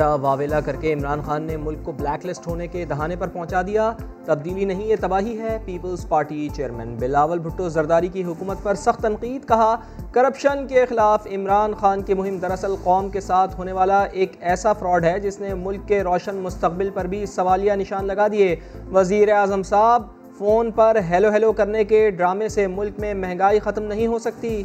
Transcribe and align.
گھنٹہ 0.00 0.16
واویلا 0.20 0.60
کر 0.60 0.76
کے 0.76 0.92
عمران 0.92 1.20
خان 1.22 1.42
نے 1.42 1.56
ملک 1.56 1.78
کو 1.82 1.92
بلیک 1.92 2.26
لسٹ 2.26 2.46
ہونے 2.46 2.66
کے 2.66 2.84
دہانے 2.84 3.16
پر 3.16 3.28
پہنچا 3.28 3.62
دیا۔ 3.62 3.92
تبدیلی 4.24 4.64
نہیں، 4.64 4.84
یہ 4.84 4.96
تباہی 5.00 5.38
ہے۔ 5.38 5.58
Peoples 5.64 6.08
Party 6.08 6.48
chairman 6.54 6.96
Bilawal 7.00 7.38
Bhutto 7.38 7.68
Zardari 7.68 8.08
کی 8.08 8.24
حکومت 8.24 8.56
پر 8.62 8.74
سخت 8.74 9.02
تنقید، 9.02 9.48
کہا، 9.48 9.76
کرپشن 10.12 10.66
کے 10.66 10.86
خلاف 10.86 11.26
عمران 11.26 11.74
خان 11.74 12.02
کی 12.02 12.14
مہم 12.14 12.38
دراصل 12.38 12.74
قوم 12.82 13.08
کے 13.08 13.20
ساتھ 13.20 13.56
ہونے 13.58 13.72
والا 13.72 14.02
ایک 14.02 14.32
ایسا 14.40 14.72
فراڈ 14.72 15.04
ہے 15.04 15.20
جس 15.20 15.40
نے 15.40 15.54
ملک 15.54 15.88
کے 15.88 16.02
روشن 16.02 16.36
مستقبل 16.36 16.90
پر 16.94 17.04
بھی 17.04 17.26
سوالیہ 17.26 17.72
نشان 17.72 18.06
لگا 18.06 18.28
دیے۔ 18.28 18.56
وزیر 18.92 19.32
اعظم 19.32 19.62
صاحب، 19.62 20.02
فون 20.38 20.70
پر 20.70 20.96
ہیلو 21.10 21.30
ہیلو 21.30 21.52
کرنے 21.52 21.84
کے 21.84 22.10
ڈرامے 22.10 22.48
سے 22.48 22.66
ملک 22.66 22.92
میں 22.98 23.14
مہنگائی 23.14 23.58
ختم 23.58 23.82
نہیں 23.82 24.06
ہو 24.06 24.18
سکتی۔ 24.18 24.64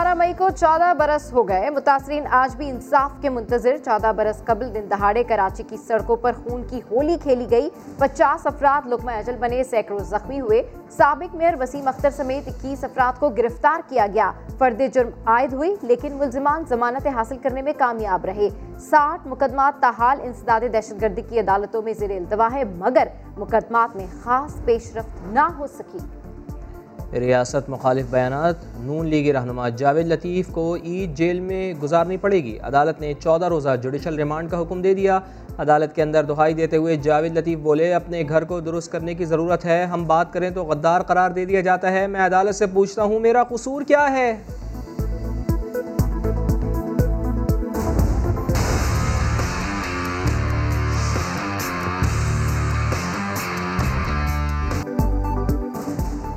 بارہ 0.00 0.14
مئی 0.14 0.32
کو 0.38 0.48
چودہ 0.50 0.92
برس 0.98 1.32
ہو 1.32 1.48
گئے۔ 1.48 1.70
متاثرین 1.70 2.24
آج 2.30 2.56
بھی 2.56 2.70
انصاف 2.70 3.10
کے 3.20 3.28
منتظر۔ 3.28 3.76
چودہ 3.84 4.12
برس 4.16 4.44
قبل 4.44 4.74
دن 4.74 4.84
دہاڑے 4.90 5.24
کراچی 5.24 5.62
کی 5.62 5.76
سڑکوں 5.76 6.16
پر 6.16 6.32
خون 6.32 6.62
کی 6.64 6.80
ہولی 6.90 7.16
کھیلی 7.22 7.46
گئی۔ 7.50 7.70
پچاس 7.98 8.46
افراد 8.46 8.86
لقمہ 8.86 9.10
اجل 9.10 9.36
بنے، 9.40 9.64
سینکڑوں 9.64 9.98
زخمی 9.98 10.40
ہوئے۔ 10.40 10.62
سابق 10.90 11.34
میئر 11.34 11.54
وسیم 11.60 11.88
اختر 11.88 12.10
سمیت 12.10 12.48
اکیس 12.48 12.84
افراد 12.84 13.20
کو 13.20 13.28
گرفتار 13.28 13.80
کیا 13.88 14.06
گیا۔ 14.14 14.32
فرد 14.58 14.82
جرم 14.92 15.10
عائد 15.24 15.52
ہوئی، 15.52 15.76
لیکن 15.82 16.12
ملزمان 16.12 16.64
ضمانت 16.68 17.06
حاصل 17.06 17.38
کرنے 17.38 17.62
میں 17.62 17.72
کامیاب 17.78 18.24
رہے۔ 18.24 18.48
ساٹھ 18.78 19.28
مقدمات 19.28 19.82
تاحال 19.82 20.18
انسداد 20.22 20.60
دہشت 20.72 21.02
گردی 21.02 21.22
کی 21.22 21.40
عدالتوں 21.40 21.82
میں 21.82 21.92
زیر 21.92 22.10
التوا 22.10 22.48
ہے، 22.52 22.64
مگر 22.64 23.08
مقدمات 23.36 23.96
میں 23.96 24.06
خاص 24.22 24.64
پیش 24.64 24.96
رفت 24.96 25.32
نہ 25.32 25.48
ہو 25.58 25.66
سکی۔ 25.66 26.19
ریاست 27.12 27.68
مخالف 27.68 28.06
بیانات، 28.10 28.54
نون 28.78 29.06
لیگی 29.06 29.32
رہنما 29.32 29.68
جاوید 29.68 30.06
لطیف 30.06 30.48
کو 30.48 30.76
عید 30.84 31.14
جیل 31.14 31.40
میں 31.40 31.74
گزارنی 31.82 32.16
پڑے 32.16 32.44
گی۔ 32.44 32.58
عدالت 32.62 33.00
نے 33.00 33.14
چودہ 33.20 33.48
روزہ 33.48 33.76
جوڈیشل 33.82 34.14
ریمانڈ 34.14 34.50
کا 34.50 34.60
حکم 34.60 34.82
دے 34.82 34.94
دیا۔ 34.94 35.20
عدالت 35.58 35.94
کے 35.94 36.02
اندر 36.02 36.24
دہائی 36.24 36.54
دیتے 36.54 36.76
ہوئے 36.76 36.96
جاوید 36.96 37.38
لطیف 37.38 37.58
بولے، 37.58 37.94
اپنے 37.94 38.22
گھر 38.28 38.44
کو 38.44 38.60
درست 38.60 38.92
کرنے 38.92 39.14
کی 39.14 39.24
ضرورت 39.24 39.64
ہے، 39.64 39.84
ہم 39.84 40.04
بات 40.04 40.32
کریں 40.32 40.50
تو 40.50 40.64
غدار 40.64 41.00
قرار 41.00 41.30
دے 41.30 41.44
دیا 41.44 41.60
جاتا 41.60 41.92
ہے۔ 41.92 42.06
میں 42.06 42.20
عدالت 42.20 42.54
سے 42.54 42.66
پوچھتا 42.66 43.02
ہوں، 43.02 43.20
میرا 43.20 43.44
قصور 43.44 43.82
کیا 43.82 44.12
ہے؟ 44.12 44.36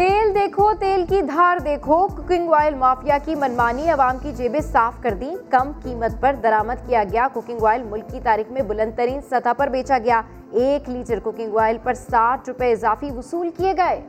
تیل 0.00 0.34
دیکھو، 0.34 0.70
تیل 0.80 1.04
کی 1.08 1.22
دھار 1.22 1.58
دیکھو۔ 1.58 2.08
کوکنگ 2.08 2.52
آئل 2.52 2.74
مافیا 2.74 3.18
کی 3.24 3.34
منمانی 3.34 3.90
عوام 3.90 4.16
کی 4.22 4.32
جیبیں 4.32 4.60
صاف 4.60 4.92
کر 5.02 5.14
دیں۔ 5.14 5.36
کم 5.50 5.72
قیمت 5.82 6.20
پر 6.20 6.34
درامت 6.42 6.86
کیا 6.86 7.04
گیا۔ 7.12 7.28
کوکنگ 7.32 7.64
آئل 7.64 7.82
ملک 7.82 8.04
کی 8.10 8.20
تاریخ 8.22 8.52
میں 8.52 8.62
بلند 8.62 8.92
ترین 8.96 9.20
سطح 9.20 9.48
پر 9.56 9.68
بیچا 9.68 9.98
گیا۔ 10.04 10.20
ایک 10.50 10.88
لیٹر 10.88 11.20
کوکنگ 11.20 11.56
آئل 11.56 11.78
پر 11.82 11.94
ساٹھ 11.94 12.48
روپے 12.48 12.72
اضافی 12.72 13.10
وصول 13.10 13.50
کیے 13.56 13.74
گئے۔ 13.76 14.06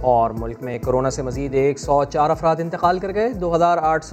اور 0.00 0.30
ملک 0.30 0.62
میں 0.62 0.78
کرونا 0.78 1.10
سے 1.10 1.22
مزید 1.22 1.54
ایک 1.54 1.78
سو 1.78 2.04
چار 2.04 2.30
افراد 2.30 2.56
انتقال 2.58 2.98
کر 2.98 3.14
گئے۔ 3.14 3.28
دو 3.28 3.56
ہزار 3.56 3.78
آٹھ 3.78 4.04
سو 4.04 4.12